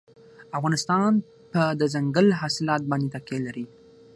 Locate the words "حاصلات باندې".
2.39-3.11